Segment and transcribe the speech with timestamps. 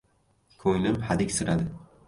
[0.63, 1.71] Ko‘nglim hadiksiradi.